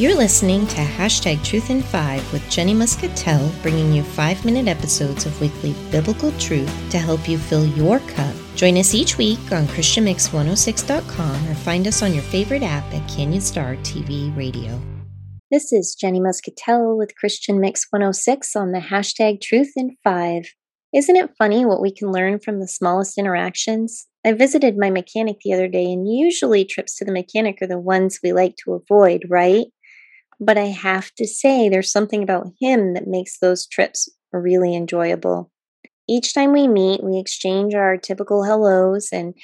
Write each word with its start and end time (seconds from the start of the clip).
You're 0.00 0.16
listening 0.16 0.66
to 0.68 0.76
Hashtag 0.76 1.44
Truth 1.44 1.68
in 1.68 1.82
Five 1.82 2.32
with 2.32 2.48
Jenny 2.48 2.72
Muscatell, 2.72 3.52
bringing 3.60 3.92
you 3.92 4.02
five 4.02 4.42
minute 4.46 4.66
episodes 4.66 5.26
of 5.26 5.38
weekly 5.42 5.74
biblical 5.90 6.32
truth 6.38 6.74
to 6.88 6.98
help 6.98 7.28
you 7.28 7.36
fill 7.36 7.66
your 7.66 7.98
cup. 7.98 8.34
Join 8.54 8.78
us 8.78 8.94
each 8.94 9.18
week 9.18 9.38
on 9.52 9.66
ChristianMix106.com 9.66 11.50
or 11.50 11.54
find 11.54 11.86
us 11.86 12.02
on 12.02 12.14
your 12.14 12.22
favorite 12.22 12.62
app 12.62 12.90
at 12.94 13.06
Canyon 13.10 13.42
Star 13.42 13.76
TV 13.82 14.34
Radio. 14.34 14.80
This 15.50 15.70
is 15.70 15.94
Jenny 15.94 16.18
Muscatell 16.18 16.96
with 16.96 17.14
Christian 17.16 17.60
Mix 17.60 17.86
106 17.90 18.56
on 18.56 18.72
the 18.72 18.80
hashtag 18.80 19.42
Truth 19.42 19.72
in 19.76 19.98
Five. 20.02 20.46
Isn't 20.94 21.16
it 21.16 21.36
funny 21.36 21.66
what 21.66 21.82
we 21.82 21.92
can 21.92 22.10
learn 22.10 22.40
from 22.40 22.58
the 22.58 22.68
smallest 22.68 23.18
interactions? 23.18 24.06
I 24.24 24.32
visited 24.32 24.78
my 24.78 24.88
mechanic 24.88 25.40
the 25.44 25.52
other 25.52 25.68
day, 25.68 25.92
and 25.92 26.10
usually 26.10 26.64
trips 26.64 26.96
to 26.96 27.04
the 27.04 27.12
mechanic 27.12 27.60
are 27.60 27.66
the 27.66 27.78
ones 27.78 28.18
we 28.22 28.32
like 28.32 28.56
to 28.64 28.72
avoid, 28.72 29.24
right? 29.28 29.66
But 30.40 30.56
I 30.56 30.66
have 30.66 31.12
to 31.16 31.26
say, 31.26 31.68
there's 31.68 31.92
something 31.92 32.22
about 32.22 32.48
him 32.58 32.94
that 32.94 33.06
makes 33.06 33.38
those 33.38 33.66
trips 33.66 34.08
really 34.32 34.74
enjoyable. 34.74 35.50
Each 36.08 36.34
time 36.34 36.52
we 36.52 36.66
meet, 36.66 37.04
we 37.04 37.18
exchange 37.18 37.74
our 37.74 37.96
typical 37.96 38.42
hellos, 38.42 39.10
and 39.12 39.34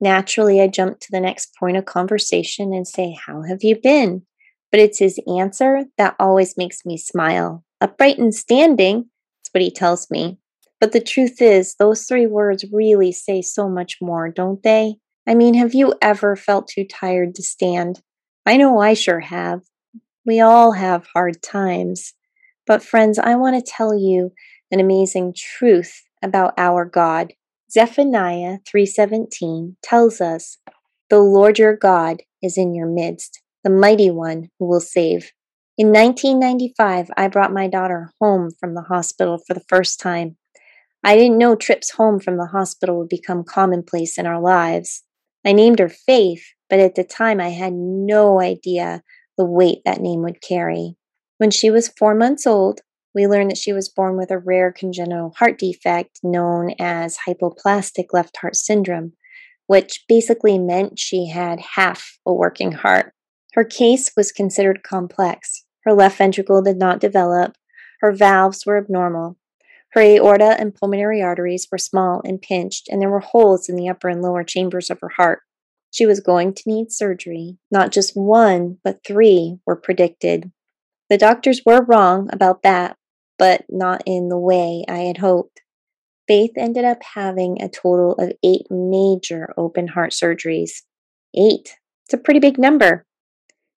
naturally, 0.00 0.60
I 0.60 0.66
jump 0.66 0.98
to 1.00 1.08
the 1.10 1.20
next 1.20 1.54
point 1.58 1.76
of 1.76 1.84
conversation 1.84 2.74
and 2.74 2.86
say, 2.86 3.16
How 3.24 3.42
have 3.42 3.62
you 3.62 3.78
been? 3.80 4.22
But 4.70 4.80
it's 4.80 4.98
his 4.98 5.20
answer 5.26 5.84
that 5.96 6.16
always 6.18 6.56
makes 6.56 6.84
me 6.84 6.98
smile. 6.98 7.64
Upright 7.80 8.18
and 8.18 8.34
standing, 8.34 9.10
that's 9.38 9.54
what 9.54 9.62
he 9.62 9.70
tells 9.70 10.10
me. 10.10 10.38
But 10.80 10.92
the 10.92 11.00
truth 11.00 11.40
is, 11.40 11.76
those 11.76 12.04
three 12.04 12.26
words 12.26 12.64
really 12.72 13.12
say 13.12 13.40
so 13.42 13.68
much 13.68 13.98
more, 14.00 14.28
don't 14.28 14.62
they? 14.62 14.96
I 15.26 15.34
mean, 15.34 15.54
have 15.54 15.74
you 15.74 15.94
ever 16.02 16.34
felt 16.34 16.66
too 16.66 16.84
tired 16.84 17.36
to 17.36 17.42
stand? 17.42 18.02
I 18.44 18.56
know 18.56 18.80
I 18.80 18.94
sure 18.94 19.20
have. 19.20 19.60
We 20.24 20.40
all 20.40 20.72
have 20.72 21.08
hard 21.14 21.42
times. 21.42 22.14
But 22.66 22.82
friends, 22.82 23.18
I 23.18 23.34
want 23.34 23.56
to 23.56 23.72
tell 23.72 23.94
you 23.94 24.32
an 24.70 24.78
amazing 24.78 25.34
truth 25.36 26.02
about 26.22 26.54
our 26.56 26.84
God. 26.84 27.32
Zephaniah 27.70 28.58
3:17 28.64 29.76
tells 29.82 30.20
us, 30.20 30.58
"The 31.10 31.18
Lord 31.18 31.58
your 31.58 31.76
God 31.76 32.22
is 32.40 32.56
in 32.56 32.72
your 32.72 32.86
midst, 32.86 33.42
the 33.64 33.70
mighty 33.70 34.10
one 34.10 34.50
who 34.58 34.66
will 34.66 34.80
save." 34.80 35.32
In 35.76 35.90
1995, 35.90 37.10
I 37.16 37.26
brought 37.26 37.52
my 37.52 37.66
daughter 37.66 38.10
home 38.20 38.50
from 38.60 38.74
the 38.74 38.82
hospital 38.82 39.38
for 39.38 39.54
the 39.54 39.64
first 39.68 39.98
time. 39.98 40.36
I 41.02 41.16
didn't 41.16 41.38
know 41.38 41.56
trips 41.56 41.90
home 41.90 42.20
from 42.20 42.36
the 42.36 42.46
hospital 42.46 42.98
would 42.98 43.08
become 43.08 43.42
commonplace 43.42 44.18
in 44.18 44.26
our 44.26 44.40
lives. 44.40 45.02
I 45.44 45.52
named 45.52 45.80
her 45.80 45.88
Faith, 45.88 46.44
but 46.70 46.78
at 46.78 46.94
the 46.94 47.02
time 47.02 47.40
I 47.40 47.48
had 47.48 47.72
no 47.72 48.40
idea 48.40 49.02
the 49.36 49.44
weight 49.44 49.78
that 49.84 50.00
name 50.00 50.22
would 50.22 50.40
carry. 50.40 50.96
When 51.38 51.50
she 51.50 51.70
was 51.70 51.92
four 51.98 52.14
months 52.14 52.46
old, 52.46 52.80
we 53.14 53.26
learned 53.26 53.50
that 53.50 53.58
she 53.58 53.72
was 53.72 53.88
born 53.88 54.16
with 54.16 54.30
a 54.30 54.38
rare 54.38 54.72
congenital 54.72 55.34
heart 55.38 55.58
defect 55.58 56.20
known 56.22 56.74
as 56.78 57.18
hypoplastic 57.26 58.06
left 58.12 58.36
heart 58.38 58.56
syndrome, 58.56 59.12
which 59.66 60.04
basically 60.08 60.58
meant 60.58 60.98
she 60.98 61.28
had 61.28 61.60
half 61.74 62.18
a 62.26 62.32
working 62.32 62.72
heart. 62.72 63.12
Her 63.54 63.64
case 63.64 64.12
was 64.16 64.32
considered 64.32 64.82
complex. 64.82 65.64
Her 65.84 65.92
left 65.92 66.18
ventricle 66.18 66.62
did 66.62 66.78
not 66.78 67.00
develop, 67.00 67.54
her 68.00 68.12
valves 68.12 68.64
were 68.66 68.78
abnormal, 68.78 69.36
her 69.92 70.00
aorta 70.00 70.56
and 70.58 70.74
pulmonary 70.74 71.22
arteries 71.22 71.68
were 71.70 71.78
small 71.78 72.22
and 72.24 72.40
pinched, 72.40 72.88
and 72.88 73.00
there 73.00 73.10
were 73.10 73.20
holes 73.20 73.68
in 73.68 73.76
the 73.76 73.88
upper 73.88 74.08
and 74.08 74.22
lower 74.22 74.42
chambers 74.42 74.88
of 74.90 74.98
her 75.00 75.10
heart. 75.10 75.42
She 75.92 76.06
was 76.06 76.20
going 76.20 76.54
to 76.54 76.62
need 76.66 76.90
surgery. 76.90 77.58
Not 77.70 77.92
just 77.92 78.16
one, 78.16 78.78
but 78.82 79.04
three 79.06 79.58
were 79.66 79.76
predicted. 79.76 80.50
The 81.10 81.18
doctors 81.18 81.60
were 81.66 81.84
wrong 81.84 82.30
about 82.32 82.62
that, 82.62 82.96
but 83.38 83.64
not 83.68 84.02
in 84.06 84.30
the 84.30 84.38
way 84.38 84.84
I 84.88 85.00
had 85.00 85.18
hoped. 85.18 85.60
Faith 86.26 86.52
ended 86.56 86.86
up 86.86 87.02
having 87.14 87.60
a 87.60 87.68
total 87.68 88.14
of 88.14 88.32
eight 88.42 88.68
major 88.70 89.52
open 89.58 89.88
heart 89.88 90.12
surgeries. 90.12 90.70
Eight. 91.36 91.76
It's 92.06 92.14
a 92.14 92.18
pretty 92.18 92.40
big 92.40 92.58
number. 92.58 93.04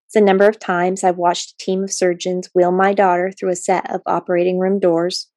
It's 0.06 0.14
the 0.14 0.22
number 0.22 0.48
of 0.48 0.58
times 0.58 1.04
I've 1.04 1.18
watched 1.18 1.52
a 1.52 1.66
team 1.66 1.84
of 1.84 1.92
surgeons 1.92 2.50
wheel 2.56 2.72
my 2.72 2.94
daughter 2.94 3.30
through 3.38 3.52
a 3.52 3.58
set 3.58 3.94
of 3.94 4.00
operating 4.06 4.58
room 4.58 4.80
doors. 4.80 5.30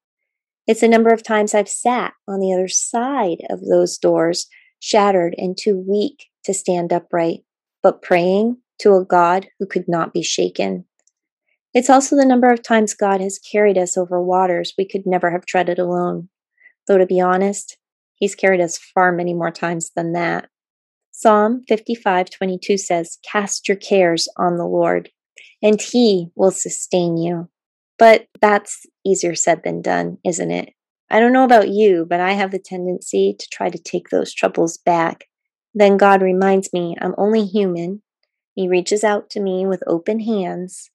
It's 0.69 0.83
the 0.83 0.89
number 0.89 1.11
of 1.11 1.25
times 1.25 1.55
I've 1.55 1.69
sat 1.69 2.13
on 2.29 2.39
the 2.39 2.53
other 2.53 2.69
side 2.69 3.39
of 3.51 3.65
those 3.65 3.99
doors, 3.99 4.47
shattered 4.79 5.35
and 5.37 5.59
too 5.59 5.85
weak 5.89 6.27
to 6.49 6.55
stand 6.55 6.93
upright, 6.93 7.45
but 7.83 8.03
praying 8.03 8.57
to 8.81 8.95
a 8.95 9.05
God 9.05 9.47
who 9.61 9.67
could 9.67 9.87
not 9.87 10.13
be 10.13 10.23
shaken. 10.23 10.87
It's 11.75 11.91
also 11.91 12.17
the 12.17 12.25
number 12.25 12.51
of 12.51 12.63
times 12.63 12.95
God 12.95 13.21
has 13.21 13.39
carried 13.39 13.79
us 13.79 13.97
over 13.97 14.21
waters 14.21 14.73
we 14.77 14.89
could 14.89 15.07
never 15.07 15.31
have 15.31 15.47
treaded 15.47 15.79
alone. 15.79 16.31
Though, 16.87 16.99
to 16.99 17.07
be 17.07 17.21
honest, 17.21 17.77
He's 18.19 18.35
carried 18.35 18.61
us 18.61 18.79
far 18.79 19.13
many 19.13 19.33
more 19.33 19.53
times 19.53 19.91
than 19.95 20.13
that. 20.13 20.49
Psalm 21.13 21.63
55:22 21.69 22.77
says, 22.77 23.19
"Cast 23.23 23.69
your 23.69 23.77
cares 23.77 24.29
on 24.37 24.57
the 24.57 24.67
Lord, 24.67 25.11
and 25.63 25.81
he 25.81 26.31
will 26.35 26.51
sustain 26.51 27.17
you." 27.17 27.49
But 27.99 28.27
that's 28.41 28.87
easier 29.05 29.35
said 29.35 29.63
than 29.63 29.83
done, 29.83 30.19
isn't 30.25 30.51
it? 30.51 30.75
I 31.11 31.21
don't 31.21 31.33
know 31.33 31.45
about 31.45 31.69
you, 31.69 32.07
but 32.09 32.21
I 32.21 32.33
have 32.33 32.51
the 32.51 32.59
tendency 32.59 33.35
to 33.39 33.49
try 33.51 33.71
to 33.71 33.79
take 33.79 34.09
those 34.11 34.35
troubles 34.35 34.79
back 34.79 35.25
then 35.75 35.97
God 35.97 36.23
reminds 36.23 36.73
me 36.73 36.97
I'm 37.01 37.15
only 37.19 37.45
human. 37.45 38.03
He 38.55 38.69
reaches 38.69 39.05
out 39.05 39.31
to 39.31 39.41
me 39.41 39.67
with 39.67 39.83
open 39.87 40.21
hands 40.21 40.91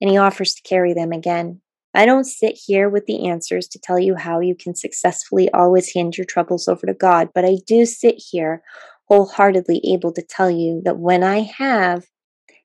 and 0.00 0.10
he 0.10 0.16
offers 0.16 0.54
to 0.54 0.62
carry 0.62 0.94
them 0.94 1.12
again. 1.12 1.60
I 1.94 2.06
don't 2.06 2.24
sit 2.24 2.58
here 2.66 2.88
with 2.88 3.04
the 3.06 3.28
answers 3.28 3.68
to 3.68 3.78
tell 3.78 3.98
you 3.98 4.14
how 4.14 4.40
you 4.40 4.54
can 4.54 4.74
successfully 4.74 5.50
always 5.52 5.92
hand 5.92 6.16
your 6.16 6.24
troubles 6.24 6.66
over 6.66 6.86
to 6.86 6.94
God, 6.94 7.28
but 7.34 7.44
I 7.44 7.58
do 7.66 7.84
sit 7.84 8.16
here 8.16 8.62
wholeheartedly 9.08 9.82
able 9.92 10.12
to 10.12 10.22
tell 10.22 10.50
you 10.50 10.80
that 10.84 10.98
when 10.98 11.22
I 11.22 11.40
have, 11.40 12.04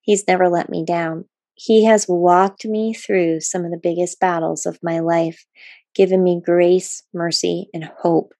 He's 0.07 0.25
never 0.25 0.47
let 0.47 0.69
me 0.69 0.85
down. 0.85 1.25
He 1.55 1.83
has 1.83 2.07
walked 2.07 2.65
me 2.65 2.93
through 2.93 3.41
some 3.41 3.65
of 3.65 3.71
the 3.71 3.79
biggest 3.81 4.21
battles 4.21 4.65
of 4.65 4.79
my 4.81 4.99
life, 4.99 5.45
given 5.93 6.23
me 6.23 6.41
grace, 6.43 7.03
mercy, 7.13 7.67
and 7.73 7.91
hope. 7.99 8.33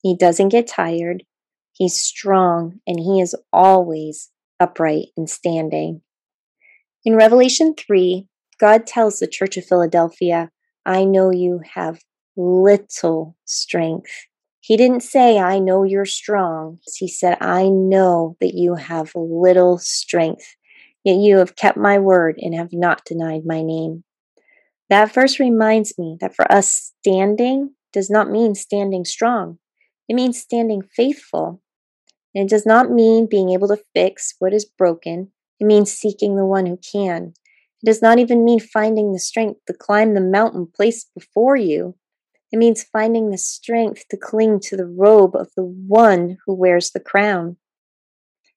He 0.00 0.16
doesn't 0.16 0.50
get 0.50 0.68
tired. 0.68 1.24
He's 1.72 1.96
strong 1.96 2.80
and 2.86 2.98
he 2.98 3.20
is 3.20 3.34
always 3.52 4.30
upright 4.60 5.08
and 5.16 5.28
standing. 5.28 6.02
In 7.04 7.16
Revelation 7.16 7.74
3, 7.74 8.26
God 8.60 8.86
tells 8.86 9.18
the 9.18 9.26
church 9.26 9.56
of 9.56 9.64
Philadelphia, 9.64 10.50
I 10.86 11.04
know 11.04 11.32
you 11.32 11.60
have 11.74 12.00
little 12.36 13.36
strength. 13.44 14.26
He 14.60 14.76
didn't 14.76 15.02
say, 15.02 15.38
I 15.38 15.58
know 15.58 15.82
you're 15.82 16.04
strong. 16.04 16.78
He 16.96 17.08
said, 17.08 17.38
I 17.40 17.68
know 17.68 18.36
that 18.40 18.54
you 18.54 18.76
have 18.76 19.10
little 19.16 19.78
strength, 19.78 20.54
yet 21.04 21.16
you 21.16 21.38
have 21.38 21.56
kept 21.56 21.76
my 21.76 21.98
word 21.98 22.36
and 22.38 22.54
have 22.54 22.72
not 22.72 23.04
denied 23.04 23.42
my 23.44 23.62
name. 23.62 24.04
That 24.88 25.12
verse 25.12 25.40
reminds 25.40 25.98
me 25.98 26.18
that 26.20 26.36
for 26.36 26.50
us, 26.52 26.92
standing 27.00 27.74
does 27.92 28.10
not 28.10 28.30
mean 28.30 28.54
standing 28.54 29.04
strong. 29.04 29.58
It 30.08 30.14
means 30.14 30.38
standing 30.38 30.82
faithful. 30.82 31.61
And 32.34 32.44
it 32.44 32.50
does 32.50 32.64
not 32.66 32.90
mean 32.90 33.26
being 33.26 33.50
able 33.50 33.68
to 33.68 33.82
fix 33.94 34.34
what 34.38 34.54
is 34.54 34.64
broken. 34.64 35.32
It 35.60 35.66
means 35.66 35.92
seeking 35.92 36.36
the 36.36 36.46
one 36.46 36.66
who 36.66 36.78
can. 36.78 37.34
It 37.82 37.86
does 37.86 38.00
not 38.00 38.18
even 38.18 38.44
mean 38.44 38.60
finding 38.60 39.12
the 39.12 39.18
strength 39.18 39.60
to 39.66 39.74
climb 39.74 40.14
the 40.14 40.20
mountain 40.20 40.66
placed 40.74 41.10
before 41.14 41.56
you. 41.56 41.96
It 42.50 42.58
means 42.58 42.84
finding 42.84 43.30
the 43.30 43.38
strength 43.38 44.04
to 44.10 44.16
cling 44.16 44.60
to 44.60 44.76
the 44.76 44.86
robe 44.86 45.34
of 45.34 45.50
the 45.56 45.64
one 45.64 46.38
who 46.46 46.54
wears 46.54 46.90
the 46.90 47.00
crown. 47.00 47.56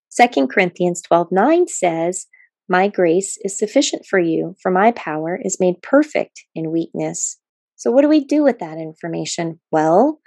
2 0.09 0.47
Corinthians 0.47 1.01
12:9 1.01 1.67
says, 1.67 2.27
"My 2.67 2.87
grace 2.87 3.37
is 3.43 3.57
sufficient 3.57 4.05
for 4.05 4.19
you, 4.19 4.55
for 4.61 4.71
my 4.71 4.91
power 4.91 5.39
is 5.43 5.59
made 5.59 5.81
perfect 5.81 6.45
in 6.53 6.71
weakness." 6.71 7.37
So 7.75 7.91
what 7.91 8.01
do 8.01 8.07
we 8.09 8.23
do 8.23 8.43
with 8.43 8.59
that 8.59 8.77
information? 8.77 9.59
Well, 9.71 10.21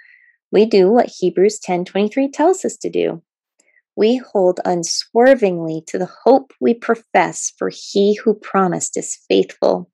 we 0.51 0.65
do 0.65 0.91
what 0.91 1.13
Hebrews 1.19 1.59
10:23 1.59 2.29
tells 2.29 2.63
us 2.63 2.77
to 2.77 2.89
do 2.89 3.21
we 3.99 4.15
hold 4.15 4.61
unswervingly 4.63 5.83
to 5.85 5.97
the 5.97 6.09
hope 6.23 6.53
we 6.61 6.73
profess, 6.73 7.51
for 7.57 7.69
he 7.69 8.15
who 8.15 8.33
promised 8.33 8.95
is 8.95 9.19
faithful. 9.27 9.91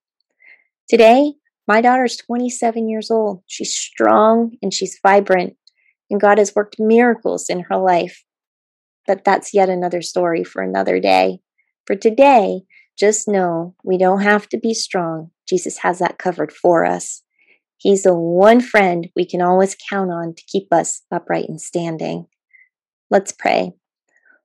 Today, 0.88 1.34
my 1.68 1.82
daughter 1.82 2.06
is 2.06 2.16
27 2.16 2.88
years 2.88 3.10
old. 3.10 3.42
She's 3.48 3.74
strong 3.74 4.58
and 4.62 4.72
she's 4.72 5.00
vibrant, 5.02 5.56
and 6.12 6.22
God 6.22 6.38
has 6.38 6.54
worked 6.54 6.76
miracles 6.78 7.50
in 7.50 7.62
her 7.62 7.78
life. 7.78 8.24
But 9.08 9.26
that's 9.26 9.56
yet 9.56 9.70
another 9.70 10.04
story 10.04 10.44
for 10.44 10.62
another 10.62 11.00
day. 11.00 11.40
For 11.88 11.96
today, 11.96 12.62
just 12.96 13.28
know 13.28 13.74
we 13.84 13.98
don't 13.98 14.22
have 14.22 14.48
to 14.50 14.60
be 14.60 14.76
strong. 14.76 15.32
Jesus 15.50 15.80
has 15.80 15.98
that 15.98 16.20
covered 16.20 16.52
for 16.52 16.86
us. 16.86 17.24
He's 17.78 18.04
the 18.04 18.14
one 18.14 18.62
friend 18.62 19.08
we 19.16 19.26
can 19.26 19.42
always 19.42 19.76
count 19.90 20.12
on 20.12 20.36
to 20.36 20.44
keep 20.46 20.72
us 20.72 21.02
upright 21.12 21.50
and 21.50 21.60
standing. 21.60 22.28
Let's 23.10 23.32
pray. 23.32 23.74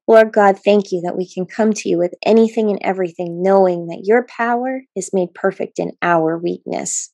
Lord 0.07 0.33
God, 0.33 0.59
thank 0.59 0.91
you 0.91 1.01
that 1.03 1.17
we 1.17 1.29
can 1.29 1.47
come 1.47 1.73
to 1.73 1.89
you 1.89 1.99
with 1.99 2.15
anything 2.25 2.71
and 2.71 2.81
everything, 2.83 3.43
knowing 3.43 3.87
that 3.87 4.03
your 4.05 4.27
power 4.27 4.83
is 4.97 5.11
made 5.13 5.35
perfect 5.35 5.79
in 5.79 5.93
our 6.03 6.37
weakness. 6.39 7.13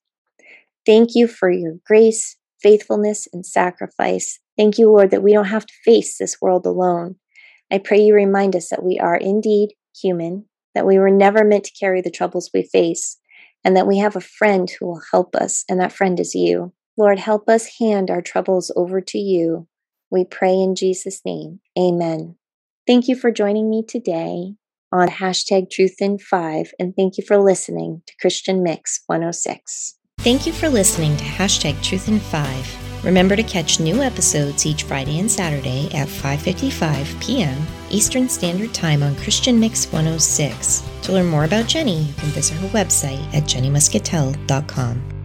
Thank 0.86 1.10
you 1.14 1.26
for 1.28 1.50
your 1.50 1.74
grace, 1.86 2.36
faithfulness, 2.62 3.28
and 3.32 3.44
sacrifice. 3.44 4.38
Thank 4.56 4.78
you, 4.78 4.90
Lord, 4.90 5.10
that 5.10 5.22
we 5.22 5.32
don't 5.32 5.46
have 5.46 5.66
to 5.66 5.74
face 5.84 6.16
this 6.16 6.38
world 6.40 6.64
alone. 6.64 7.16
I 7.70 7.78
pray 7.78 7.98
you 8.00 8.14
remind 8.14 8.54
us 8.54 8.68
that 8.70 8.84
we 8.84 8.98
are 8.98 9.16
indeed 9.16 9.74
human, 10.00 10.46
that 10.74 10.86
we 10.86 10.98
were 10.98 11.10
never 11.10 11.44
meant 11.44 11.64
to 11.64 11.76
carry 11.78 12.00
the 12.00 12.10
troubles 12.10 12.50
we 12.54 12.62
face, 12.62 13.18
and 13.64 13.76
that 13.76 13.86
we 13.86 13.98
have 13.98 14.14
a 14.14 14.20
friend 14.20 14.70
who 14.70 14.86
will 14.86 15.02
help 15.10 15.34
us, 15.34 15.64
and 15.68 15.80
that 15.80 15.92
friend 15.92 16.20
is 16.20 16.34
you. 16.34 16.72
Lord, 16.96 17.18
help 17.18 17.48
us 17.48 17.78
hand 17.80 18.10
our 18.10 18.22
troubles 18.22 18.72
over 18.76 19.00
to 19.00 19.18
you. 19.18 19.66
We 20.10 20.24
pray 20.24 20.52
in 20.52 20.76
Jesus' 20.76 21.20
name. 21.26 21.60
Amen. 21.78 22.36
Thank 22.86 23.08
you 23.08 23.16
for 23.16 23.32
joining 23.32 23.68
me 23.68 23.82
today 23.82 24.54
on 24.92 25.08
hashtag 25.08 25.70
Truth 25.70 25.96
in 25.98 26.18
5, 26.18 26.70
and 26.78 26.94
thank 26.94 27.18
you 27.18 27.24
for 27.26 27.36
listening 27.36 28.02
to 28.06 28.14
Christian 28.20 28.62
Mix 28.62 29.02
106. 29.06 29.96
Thank 30.20 30.46
you 30.46 30.52
for 30.52 30.68
listening 30.68 31.16
to 31.16 31.24
hashtag 31.24 31.82
Truth 31.82 32.06
in 32.06 32.20
5. 32.20 33.04
Remember 33.04 33.34
to 33.34 33.42
catch 33.42 33.80
new 33.80 34.02
episodes 34.02 34.66
each 34.66 34.84
Friday 34.84 35.18
and 35.18 35.28
Saturday 35.28 35.86
at 35.94 36.06
5.55 36.06 37.20
p.m. 37.20 37.66
Eastern 37.90 38.28
Standard 38.28 38.72
Time 38.72 39.02
on 39.02 39.16
Christian 39.16 39.58
Mix 39.58 39.86
106. 39.86 40.88
To 41.02 41.12
learn 41.12 41.26
more 41.26 41.44
about 41.44 41.66
Jenny, 41.66 42.02
you 42.02 42.14
can 42.14 42.28
visit 42.28 42.56
her 42.58 42.68
website 42.68 43.22
at 43.34 43.42
jennymuscatell.com. 43.44 45.15